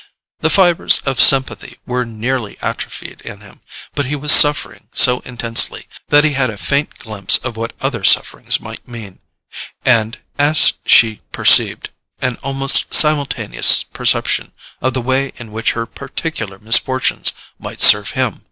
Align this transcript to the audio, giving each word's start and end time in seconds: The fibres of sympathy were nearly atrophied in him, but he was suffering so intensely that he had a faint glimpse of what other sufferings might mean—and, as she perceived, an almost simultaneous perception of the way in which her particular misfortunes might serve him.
The 0.39 0.49
fibres 0.49 0.97
of 1.05 1.21
sympathy 1.21 1.77
were 1.85 2.07
nearly 2.07 2.57
atrophied 2.59 3.21
in 3.21 3.41
him, 3.41 3.61
but 3.93 4.05
he 4.07 4.15
was 4.15 4.31
suffering 4.31 4.87
so 4.95 5.19
intensely 5.19 5.87
that 6.07 6.23
he 6.23 6.33
had 6.33 6.49
a 6.49 6.57
faint 6.57 6.97
glimpse 6.97 7.37
of 7.45 7.55
what 7.55 7.73
other 7.81 8.03
sufferings 8.03 8.59
might 8.59 8.87
mean—and, 8.87 10.17
as 10.39 10.73
she 10.87 11.21
perceived, 11.31 11.91
an 12.19 12.39
almost 12.41 12.95
simultaneous 12.95 13.83
perception 13.83 14.53
of 14.81 14.95
the 14.95 15.01
way 15.01 15.33
in 15.35 15.51
which 15.51 15.73
her 15.73 15.85
particular 15.85 16.57
misfortunes 16.57 17.31
might 17.59 17.79
serve 17.79 18.09
him. 18.17 18.39